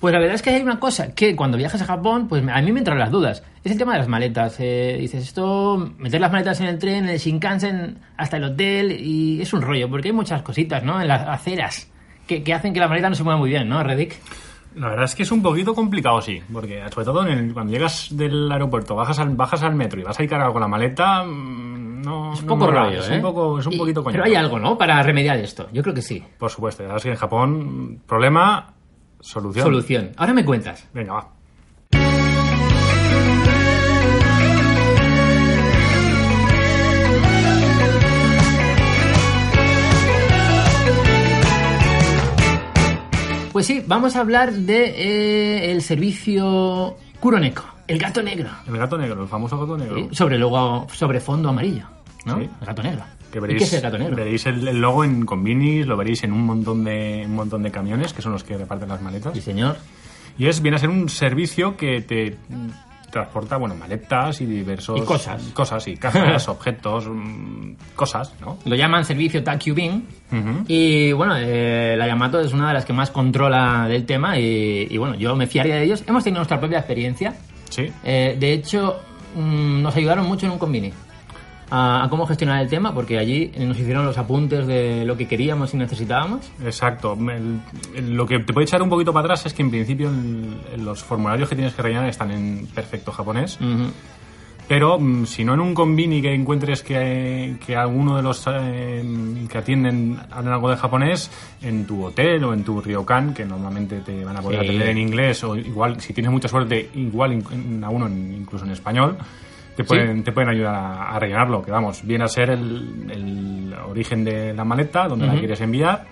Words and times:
Pues 0.00 0.12
la 0.14 0.18
verdad 0.18 0.34
es 0.34 0.42
que 0.42 0.48
hay 0.50 0.62
una 0.62 0.80
cosa 0.80 1.14
que 1.14 1.36
cuando 1.36 1.58
viajas 1.58 1.82
a 1.82 1.84
Japón, 1.84 2.26
pues 2.26 2.42
a 2.48 2.62
mí 2.62 2.72
me 2.72 2.78
entran 2.78 2.98
las 2.98 3.10
dudas. 3.10 3.42
Es 3.62 3.70
el 3.72 3.76
tema 3.78 3.92
de 3.92 3.98
las 3.98 4.08
maletas. 4.08 4.56
Eh, 4.58 4.96
dices, 4.98 5.22
esto, 5.22 5.92
meter 5.98 6.20
las 6.22 6.32
maletas 6.32 6.58
en 6.60 6.66
el 6.68 6.78
tren, 6.78 7.04
en 7.04 7.10
el 7.10 7.18
Shinkansen, 7.18 7.98
hasta 8.16 8.38
el 8.38 8.44
hotel, 8.44 8.92
y 8.98 9.42
es 9.42 9.52
un 9.52 9.60
rollo, 9.60 9.90
porque 9.90 10.08
hay 10.08 10.14
muchas 10.14 10.40
cositas, 10.42 10.82
¿no? 10.82 11.00
En 11.02 11.06
las 11.08 11.28
aceras, 11.28 11.90
que, 12.26 12.42
que 12.42 12.54
hacen 12.54 12.72
que 12.72 12.80
la 12.80 12.88
maleta 12.88 13.10
no 13.10 13.14
se 13.14 13.24
mueva 13.24 13.38
muy 13.38 13.50
bien, 13.50 13.68
¿no, 13.68 13.82
Reddick? 13.82 14.16
La 14.76 14.88
verdad 14.88 15.04
es 15.04 15.14
que 15.16 15.24
es 15.24 15.32
un 15.32 15.42
poquito 15.42 15.74
complicado, 15.74 16.22
sí, 16.22 16.40
porque 16.50 16.80
sobre 16.94 17.04
todo 17.04 17.26
en 17.26 17.36
el- 17.38 17.52
cuando 17.52 17.72
llegas 17.72 18.08
del 18.12 18.50
aeropuerto, 18.50 18.94
bajas 18.94 19.18
al, 19.18 19.30
bajas 19.36 19.62
al 19.64 19.74
metro 19.74 20.00
y 20.00 20.04
vas 20.04 20.18
a 20.18 20.22
ir 20.22 20.30
cargado 20.30 20.52
con 20.52 20.62
la 20.62 20.68
maleta, 20.68 21.24
mm, 21.24 22.02
no... 22.02 22.32
Es 22.32 22.40
un 22.40 22.46
no 22.46 22.54
poco 22.54 22.66
mola, 22.66 22.84
rollo, 22.84 23.00
es 23.00 23.10
¿eh? 23.10 23.16
un 23.16 23.20
poco, 23.22 23.58
es 23.58 23.66
un 23.66 23.72
Y- 23.74 23.78
poquito 23.78 24.02
Pero 24.04 24.12
coñazo. 24.22 24.24
hay 24.30 24.34
algo, 24.36 24.58
¿no? 24.58 24.78
Para 24.78 25.02
remediar 25.02 25.36
esto. 25.38 25.68
Yo 25.72 25.82
creo 25.82 25.94
que 25.94 26.00
sí. 26.02 26.22
Por 26.38 26.50
supuesto, 26.50 26.84
la 26.84 26.90
verdad 26.90 26.98
es 26.98 27.02
que 27.02 27.10
en 27.10 27.16
Japón, 27.16 28.00
problema, 28.06 28.72
solución. 29.20 29.64
Solución. 29.64 30.10
Ahora 30.16 30.32
me 30.32 30.44
cuentas. 30.44 30.86
Venga, 30.92 31.14
va. 31.14 31.40
Pues 43.52 43.66
sí, 43.66 43.82
vamos 43.86 44.14
a 44.16 44.20
hablar 44.20 44.52
de 44.52 44.84
eh, 44.84 45.72
el 45.72 45.82
servicio 45.82 46.96
Kuroneko, 47.18 47.64
el 47.88 47.98
gato 47.98 48.22
negro. 48.22 48.48
El 48.66 48.78
gato 48.78 48.96
negro, 48.96 49.22
el 49.22 49.28
famoso 49.28 49.58
gato 49.58 49.76
negro. 49.76 49.96
¿sí? 49.96 50.08
Sobre 50.12 50.38
logo, 50.38 50.86
sobre 50.92 51.20
fondo 51.20 51.48
amarillo, 51.48 51.84
¿no? 52.24 52.38
Sí. 52.38 52.48
El 52.60 52.66
gato 52.66 52.82
negro. 52.82 53.04
Que 53.30 53.38
¿Y 53.38 53.40
veréis, 53.40 53.58
qué 53.60 53.64
es 53.64 53.72
el 53.74 53.80
gato 53.82 53.98
negro? 53.98 54.16
veréis 54.16 54.46
el, 54.46 54.66
el 54.66 54.80
logo 54.80 55.04
en 55.04 55.24
convinis, 55.24 55.86
lo 55.86 55.96
veréis 55.96 56.24
en 56.24 56.32
un 56.32 56.44
montón 56.44 56.84
de 56.84 57.22
un 57.26 57.34
montón 57.34 57.62
de 57.62 57.70
camiones 57.70 58.12
que 58.12 58.22
son 58.22 58.32
los 58.32 58.42
que 58.44 58.56
reparten 58.56 58.88
las 58.88 59.00
maletas. 59.02 59.32
Sí, 59.34 59.40
señor. 59.40 59.76
Y 60.38 60.46
es 60.46 60.60
viene 60.62 60.76
a 60.76 60.80
ser 60.80 60.88
un 60.88 61.08
servicio 61.08 61.76
que 61.76 62.00
te 62.00 62.36
transporta, 63.10 63.56
bueno, 63.56 63.74
maletas 63.74 64.40
y 64.40 64.46
diversos 64.46 65.00
Y 65.00 65.02
cosas. 65.02 65.42
cosas 65.52 65.86
y 65.88 65.96
cajas, 65.96 66.48
objetos, 66.48 67.08
mm, 67.08 67.72
cosas, 67.96 68.34
¿no? 68.40 68.58
Lo 68.64 68.76
llaman 68.76 69.04
servicio 69.04 69.42
Takubin. 69.42 70.06
Ujú. 70.30 70.64
Y 70.68 71.12
bueno, 71.12 71.34
eh, 71.36 71.96
la 71.98 72.06
Yamato 72.06 72.40
es 72.40 72.52
una 72.52 72.68
de 72.68 72.74
las 72.74 72.84
que 72.84 72.92
más 72.92 73.10
controla 73.10 73.86
del 73.88 74.06
tema 74.06 74.38
y, 74.38 74.86
y, 74.88 74.96
bueno, 74.96 75.16
yo 75.16 75.34
me 75.34 75.46
fiaría 75.48 75.74
de 75.76 75.84
ellos. 75.84 76.04
Hemos 76.06 76.22
tenido 76.24 76.38
nuestra 76.38 76.60
propia 76.60 76.78
experiencia. 76.78 77.34
Sí. 77.68 77.90
Eh, 78.04 78.36
de 78.38 78.52
hecho, 78.52 79.00
mm, 79.34 79.82
nos 79.82 79.94
ayudaron 79.96 80.26
mucho 80.26 80.46
en 80.46 80.52
un 80.52 80.58
convini 80.58 80.92
a, 81.70 82.04
a 82.04 82.08
cómo 82.10 82.26
gestionar 82.26 82.60
el 82.62 82.68
tema 82.68 82.92
porque 82.94 83.18
allí 83.18 83.52
nos 83.58 83.78
hicieron 83.78 84.04
los 84.04 84.18
apuntes 84.18 84.66
de 84.66 85.04
lo 85.04 85.16
que 85.16 85.28
queríamos 85.28 85.72
y 85.74 85.76
necesitábamos. 85.76 86.50
Exacto. 86.64 87.16
El- 87.20 87.60
el- 87.94 88.14
lo 88.14 88.26
que 88.26 88.40
te 88.40 88.52
puede 88.52 88.64
echar 88.64 88.82
un 88.82 88.88
poquito 88.90 89.12
para 89.12 89.24
atrás 89.26 89.46
es 89.46 89.54
que 89.54 89.62
en 89.62 89.70
principio 89.70 90.08
el- 90.10 90.84
los 90.84 91.02
formularios 91.04 91.48
que 91.48 91.54
tienes 91.54 91.74
que 91.74 91.82
rellenar 91.82 92.08
están 92.08 92.30
en 92.30 92.66
perfecto 92.74 93.12
japonés. 93.12 93.56
Ujú. 93.60 93.90
Pero 94.68 95.00
mm, 95.00 95.26
si 95.26 95.44
no 95.44 95.54
en 95.54 95.60
un 95.60 95.74
convini 95.74 96.22
que 96.22 96.32
encuentres 96.32 96.82
que, 96.84 97.56
que 97.66 97.74
alguno 97.74 98.16
de 98.16 98.22
los 98.22 98.44
eh, 98.48 99.02
que 99.50 99.58
atienden 99.58 100.16
hablan 100.30 100.54
algo 100.54 100.70
de 100.70 100.76
japonés, 100.76 101.28
en 101.60 101.86
tu 101.86 102.04
hotel 102.04 102.44
o 102.44 102.54
en 102.54 102.62
tu 102.62 102.80
ryokan, 102.80 103.34
que 103.34 103.44
normalmente 103.44 103.98
te 104.00 104.24
van 104.24 104.36
a 104.36 104.40
poder 104.42 104.60
Sí. 104.60 104.66
atender 104.66 104.88
en 104.90 104.98
inglés, 104.98 105.42
o 105.42 105.56
igual, 105.56 106.00
si 106.00 106.12
tienes 106.12 106.30
mucha 106.30 106.46
suerte, 106.46 106.88
igual 106.94 107.42
a 107.82 107.90
uno 107.90 108.08
incluso 108.08 108.64
en 108.64 108.70
español, 108.70 109.16
te 109.82 109.84
pueden, 109.84 110.22
te 110.22 110.32
pueden 110.32 110.50
ayudar 110.50 110.74
a, 110.74 111.16
a 111.16 111.18
rellenarlo, 111.18 111.62
que 111.62 111.70
vamos, 111.70 112.04
viene 112.04 112.24
a 112.24 112.28
ser 112.28 112.50
el, 112.50 113.10
el 113.10 113.74
origen 113.88 114.24
de 114.24 114.52
la 114.52 114.64
maleta, 114.64 115.08
donde 115.08 115.26
la 115.26 115.34
quieres 115.34 115.60
enviar, 115.60 116.04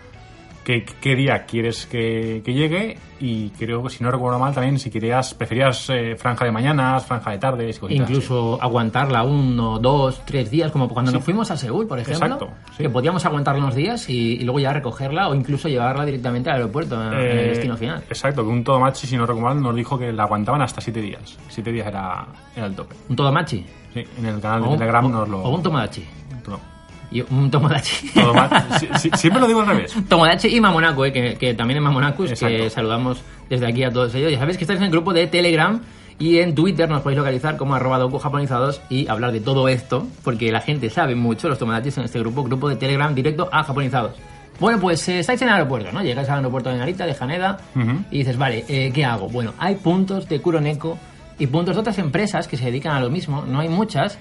qué, 0.68 0.84
qué 1.00 1.16
día 1.16 1.46
quieres 1.46 1.86
que, 1.86 2.42
que 2.44 2.52
llegue 2.52 2.98
y 3.20 3.48
creo 3.50 3.82
que 3.82 3.88
si 3.88 4.04
no 4.04 4.10
recuerdo 4.10 4.38
mal 4.38 4.52
también 4.52 4.78
si 4.78 4.90
querías, 4.90 5.32
preferías 5.32 5.88
eh, 5.88 6.14
franja 6.14 6.44
de 6.44 6.52
mañanas, 6.52 7.06
franja 7.06 7.30
de 7.30 7.38
tardes 7.38 7.80
así. 7.82 7.94
Incluso 7.94 8.58
aguantarla 8.60 9.22
uno, 9.22 9.78
dos, 9.78 10.20
tres 10.26 10.50
días, 10.50 10.70
como 10.70 10.86
cuando 10.90 11.10
nos 11.10 11.24
fuimos 11.24 11.50
a 11.50 11.56
Seúl, 11.56 11.86
por 11.86 11.98
ejemplo. 11.98 12.26
Exacto, 12.26 12.48
sí. 12.76 12.82
Que 12.82 12.90
podíamos 12.90 13.24
aguantarla 13.24 13.62
unos 13.62 13.74
días 13.74 14.10
y, 14.10 14.34
y 14.34 14.40
luego 14.44 14.60
ya 14.60 14.74
recogerla 14.74 15.28
o 15.30 15.34
incluso 15.34 15.68
llevarla 15.70 16.04
directamente 16.04 16.50
al 16.50 16.56
aeropuerto, 16.56 17.02
en 17.02 17.14
el 17.14 17.18
Eh, 17.38 17.48
destino 17.48 17.74
final. 17.78 18.04
Exacto, 18.06 18.42
que 18.42 18.48
un 18.50 18.62
Todomachi, 18.62 19.06
si 19.06 19.16
no 19.16 19.24
recuerdo 19.24 19.48
mal, 19.48 19.62
nos 19.62 19.74
dijo 19.74 19.98
que 19.98 20.12
la 20.12 20.24
aguantaban 20.24 20.60
hasta 20.60 20.82
7 20.82 21.00
días. 21.00 21.38
7 21.48 21.72
días 21.72 21.86
era, 21.86 22.26
era 22.54 22.66
el 22.66 22.74
tope. 22.76 22.94
Un 23.08 23.16
Todomachi. 23.16 23.64
Sí, 23.94 24.04
en 24.18 24.26
el 24.26 24.38
canal 24.38 24.60
O 24.60 24.64
de 24.66 24.70
un, 24.72 24.78
Telegram 24.78 25.06
o- 25.06 25.08
nos 25.08 25.28
lo... 25.30 25.38
o 25.40 25.48
un 25.48 25.62
Tomodachi. 25.62 26.04
no. 26.46 26.77
Y 27.10 27.22
un 27.22 27.50
Tomodachi. 27.50 28.08
Todomachi. 28.10 28.56
Sí, 28.80 28.88
sí, 28.98 29.10
siempre 29.14 29.40
lo 29.40 29.46
digo 29.46 29.60
al 29.60 29.66
revés. 29.68 29.94
Tomodachi 30.08 30.48
y 30.48 30.60
Mamonaco, 30.60 31.04
eh, 31.06 31.12
que, 31.12 31.36
que 31.36 31.54
también 31.54 31.78
es 31.78 31.82
Mamonacus, 31.84 32.32
que 32.38 32.70
saludamos 32.70 33.22
desde 33.48 33.66
aquí 33.66 33.82
a 33.84 33.90
todos 33.90 34.14
ellos. 34.14 34.30
Ya 34.30 34.38
sabéis 34.38 34.58
que 34.58 34.64
estáis 34.64 34.78
en 34.80 34.84
el 34.86 34.90
grupo 34.90 35.12
de 35.14 35.26
Telegram 35.26 35.80
y 36.18 36.38
en 36.38 36.54
Twitter 36.54 36.88
nos 36.88 37.00
podéis 37.02 37.18
localizar 37.18 37.56
como 37.56 37.74
arroba 37.74 37.98
japonizados 38.20 38.82
y 38.90 39.08
hablar 39.08 39.32
de 39.32 39.40
todo 39.40 39.68
esto, 39.68 40.06
porque 40.24 40.50
la 40.52 40.60
gente 40.60 40.90
sabe 40.90 41.14
mucho, 41.14 41.48
los 41.48 41.58
Tomodachis 41.58 41.96
en 41.98 42.04
este 42.04 42.18
grupo, 42.18 42.42
grupo 42.44 42.68
de 42.68 42.76
Telegram 42.76 43.14
directo 43.14 43.48
a 43.52 43.62
japonizados. 43.62 44.16
Bueno, 44.60 44.80
pues 44.80 45.08
eh, 45.08 45.20
estáis 45.20 45.40
en 45.42 45.48
el 45.48 45.54
aeropuerto, 45.54 45.92
¿no? 45.92 46.02
Llegáis 46.02 46.28
al 46.28 46.38
aeropuerto 46.38 46.68
de 46.70 46.76
Narita, 46.78 47.06
de 47.06 47.16
Haneda, 47.18 47.58
Ujú. 47.76 48.04
y 48.10 48.18
dices, 48.18 48.36
vale, 48.36 48.64
eh, 48.68 48.90
¿qué 48.92 49.04
hago? 49.04 49.28
Bueno, 49.28 49.54
hay 49.58 49.76
puntos 49.76 50.28
de 50.28 50.40
Kuroneko 50.40 50.98
y 51.38 51.46
puntos 51.46 51.76
de 51.76 51.80
otras 51.80 51.98
empresas 51.98 52.48
que 52.48 52.56
se 52.56 52.64
dedican 52.64 52.96
a 52.96 53.00
lo 53.00 53.08
mismo, 53.08 53.44
no 53.46 53.60
hay 53.60 53.68
muchas, 53.68 54.18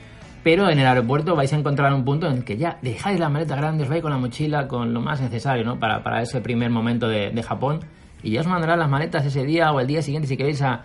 pero 0.48 0.70
en 0.70 0.80
el 0.80 0.86
aeropuerto 0.88 1.36
vais 1.36 1.52
a 1.52 1.58
encontrar 1.58 1.94
un 1.94 2.06
punto 2.06 2.26
en 2.28 2.38
el 2.38 2.44
que 2.46 2.56
ya 2.56 2.78
dejáis 2.82 3.20
la 3.20 3.28
maleta 3.28 3.58
grande, 3.58 3.84
os 3.84 3.90
vais 3.90 4.02
con 4.02 4.12
la 4.12 4.18
mochila, 4.18 4.66
con 4.70 4.94
lo 4.94 5.02
más 5.02 5.20
necesario, 5.20 5.66
¿no? 5.66 5.78
Para, 5.78 6.02
para 6.04 6.22
ese 6.22 6.40
primer 6.40 6.70
momento 6.70 7.10
de, 7.10 7.32
de 7.32 7.44
Japón, 7.44 7.82
y 8.24 8.32
ya 8.32 8.40
os 8.40 8.48
mandarán 8.48 8.80
las 8.80 8.90
maletas 8.90 9.26
ese 9.26 9.44
día 9.44 9.74
o 9.74 9.82
el 9.82 9.88
día 9.88 10.02
siguiente 10.02 10.26
si 10.26 10.38
queréis 10.38 10.62
a, 10.62 10.84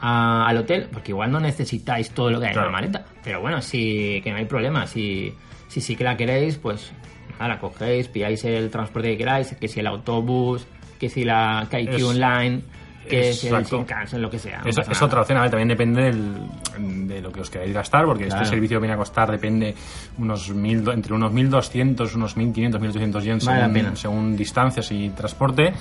a- 0.00 0.48
al 0.48 0.56
hotel, 0.56 0.88
porque 0.92 1.12
igual 1.12 1.30
no 1.30 1.38
necesitáis 1.38 2.10
todo 2.10 2.30
lo 2.32 2.40
que 2.40 2.46
hay 2.48 2.52
Claro. 2.52 2.66
en 2.66 2.72
la 2.72 2.80
maleta, 2.80 3.04
pero 3.22 3.40
bueno, 3.40 3.62
sí 3.62 4.20
que 4.24 4.32
no 4.32 4.38
hay 4.38 4.46
problema, 4.46 4.88
si, 4.88 5.32
si 5.68 5.80
sí 5.80 5.94
que 5.94 6.02
la 6.02 6.16
queréis, 6.16 6.58
pues 6.58 6.90
nada, 7.38 7.46
la 7.54 7.58
cogéis, 7.60 8.08
pilláis 8.08 8.44
el 8.44 8.70
transporte 8.70 9.10
que 9.12 9.18
queráis, 9.18 9.54
que 9.54 9.68
si 9.68 9.78
el 9.78 9.86
autobús, 9.86 10.66
que 10.98 11.08
si 11.08 11.22
la 11.24 11.68
Es- 11.70 12.02
Online, 12.02 12.60
que 13.06 13.32
si 13.32 13.48
el. 13.48 13.78
Shinkansen, 13.78 14.20
lo 14.22 14.30
que 14.30 14.38
sea. 14.38 14.60
no 14.62 14.68
Es, 14.70 15.02
otra 15.02 15.20
opción, 15.22 15.38
a 15.38 15.42
ver, 15.42 15.50
también 15.50 15.68
depende 15.68 16.02
del- 16.02 17.06
de 17.08 17.20
lo 17.20 17.30
que 17.32 17.40
os 17.40 17.50
queráis 17.50 17.72
gastar, 17.72 18.04
porque 18.04 18.26
Claro. 18.26 18.42
este 18.42 18.54
servicio 18.54 18.78
viene 18.80 18.94
a 18.94 18.96
costar, 18.98 19.30
depende, 19.30 19.74
unos 20.18 20.50
mil, 20.50 20.86
entre 20.90 21.14
unos 21.14 21.32
1.200, 21.32 22.14
unos 22.14 22.36
1.500, 22.36 22.80
1.800 22.80 23.22
yen 23.24 23.38
Vale 23.44 23.60
según, 23.60 23.96
según 23.96 24.36
distancias 24.36 24.90
y 24.92 25.10
transporte. 25.10 25.72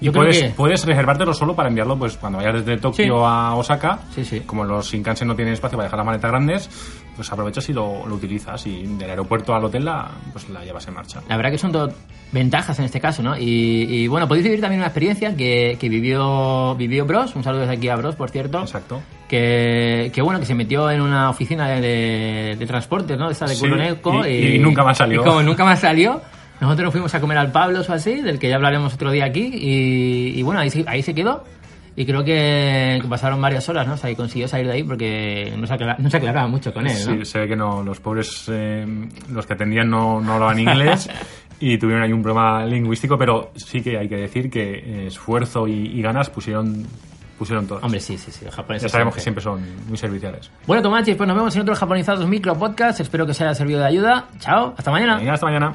Y 0.00 0.06
Yo 0.06 0.12
creo 0.12 0.24
puedes, 0.24 0.42
que- 0.42 0.48
puedes 0.50 0.84
reservártelo 0.84 1.34
solo 1.34 1.54
para 1.56 1.68
enviarlo 1.68 1.98
pues 1.98 2.16
cuando 2.16 2.38
vayas 2.38 2.64
desde 2.64 2.76
Tokio 2.80 3.04
Sí. 3.04 3.10
a 3.24 3.54
Osaka. 3.54 3.98
Sí, 4.14 4.24
sí. 4.24 4.40
Como 4.40 4.64
los 4.64 4.86
Shinkansen 4.90 5.26
no 5.26 5.34
tienen 5.34 5.54
espacio 5.54 5.76
para 5.76 5.86
dejar 5.86 5.98
las 5.98 6.06
maletas 6.06 6.30
grandes, 6.30 6.70
pues 7.16 7.32
aprovechas 7.32 7.68
y 7.68 7.72
lo, 7.72 8.06
lo 8.06 8.14
utilizas. 8.14 8.64
Y 8.66 8.82
del 8.86 9.10
aeropuerto 9.10 9.54
al 9.54 9.64
hotel 9.64 9.84
la, 9.84 10.08
pues 10.32 10.48
la 10.50 10.64
llevas 10.64 10.86
en 10.86 10.94
marcha. 10.94 11.20
La 11.28 11.36
verdad 11.36 11.50
que 11.50 11.58
son 11.58 11.72
todo 11.72 11.92
ventajas 12.30 12.78
en 12.78 12.84
este 12.84 13.00
caso, 13.00 13.22
¿no? 13.22 13.36
Y, 13.36 13.86
y, 13.88 14.06
bueno, 14.06 14.28
podéis 14.28 14.44
vivir 14.44 14.60
también 14.60 14.80
una 14.80 14.88
experiencia 14.88 15.34
que, 15.34 15.76
que 15.80 15.88
vivió, 15.88 16.74
vivió 16.76 17.04
Bros, 17.06 17.34
un 17.34 17.42
saludo 17.42 17.62
desde 17.62 17.74
aquí 17.74 17.88
a 17.88 17.96
Bros, 17.96 18.14
por 18.16 18.30
cierto. 18.30 18.60
Exacto. 18.60 19.00
Que, 19.28 20.10
que 20.14 20.22
bueno, 20.22 20.38
que 20.40 20.46
se 20.46 20.54
metió 20.54 20.90
en 20.90 21.00
una 21.00 21.30
oficina 21.30 21.68
de, 21.68 21.80
de, 21.80 22.56
de 22.56 22.66
transportes, 22.66 23.18
¿no? 23.18 23.26
De 23.26 23.32
esta 23.32 23.46
de 23.46 23.54
Sí, 23.54 23.60
Kuroneko 23.60 24.26
y- 24.26 24.56
y 24.56 24.58
nunca 24.58 24.84
más 24.84 24.98
salió. 24.98 25.20
Y 25.22 25.24
como 25.24 25.42
nunca 25.42 25.64
más 25.64 25.80
salió, 25.80 26.20
nosotros 26.60 26.84
nos 26.86 26.92
fuimos 26.92 27.14
a 27.14 27.20
comer 27.20 27.38
al 27.38 27.52
Pablo 27.52 27.80
o 27.88 27.92
así, 27.92 28.20
del 28.20 28.38
que 28.38 28.48
ya 28.48 28.56
hablaremos 28.56 28.94
otro 28.94 29.10
día 29.10 29.24
aquí, 29.26 29.50
y, 29.54 30.38
y 30.38 30.42
bueno, 30.42 30.60
ahí, 30.60 30.70
ahí 30.86 31.02
se 31.02 31.14
quedó. 31.14 31.44
Y 31.96 32.06
creo 32.06 32.22
que, 32.22 33.00
que 33.02 33.08
pasaron 33.08 33.40
varias 33.40 33.68
horas, 33.68 33.84
¿no? 33.88 33.94
O 33.94 33.96
sea, 33.96 34.08
y 34.08 34.14
consiguió 34.14 34.46
salir 34.46 34.68
de 34.68 34.72
ahí 34.74 34.82
porque 34.84 35.52
no 35.58 35.66
se, 35.66 35.74
aclara- 35.74 35.96
no 35.98 36.08
se 36.08 36.16
aclaraba 36.18 36.46
mucho 36.46 36.72
con 36.72 36.86
él, 36.86 36.94
¿no? 37.06 37.12
Sí, 37.16 37.24
se 37.24 37.40
ve 37.40 37.48
que 37.48 37.56
no, 37.56 37.82
los 37.82 37.98
pobres, 37.98 38.44
eh, 38.52 38.86
los 39.32 39.46
que 39.46 39.54
atendían 39.54 39.90
no, 39.90 40.20
no 40.20 40.34
hablaban 40.34 40.60
inglés 40.60 41.10
y 41.60 41.76
tuvieron 41.76 42.04
ahí 42.04 42.12
un 42.12 42.22
problema 42.22 42.64
lingüístico, 42.64 43.18
pero 43.18 43.50
sí 43.56 43.80
que 43.82 43.98
hay 43.98 44.08
que 44.08 44.14
decir 44.16 44.48
que 44.48 44.74
eh, 44.78 45.06
esfuerzo 45.08 45.66
y, 45.66 45.72
y 45.72 46.00
ganas 46.00 46.30
pusieron, 46.30 46.86
pusieron 47.36 47.66
todos. 47.66 47.82
Hombre, 47.82 47.98
sí, 47.98 48.16
sí, 48.16 48.30
sí, 48.30 48.44
los 48.44 48.54
japoneses. 48.54 48.84
ya 48.84 48.92
sabemos 48.92 49.16
que 49.16 49.20
siempre. 49.20 49.42
siempre 49.42 49.66
son 49.66 49.88
muy 49.88 49.96
serviciales. 49.96 50.52
Bueno, 50.68 50.84
Tomachis, 50.84 51.16
pues 51.16 51.26
nos 51.26 51.36
vemos 51.36 51.56
en 51.56 51.62
otros 51.62 51.80
japonizados 51.80 52.24
micro 52.28 52.54
podcast. 52.56 53.00
Espero 53.00 53.26
que 53.26 53.32
os 53.32 53.40
haya 53.40 53.54
servido 53.54 53.80
de 53.80 53.86
ayuda. 53.86 54.28
Chao, 54.38 54.72
hasta 54.78 54.92
mañana. 54.92 55.16
Venga, 55.16 55.32
hasta 55.32 55.46
mañana. 55.46 55.74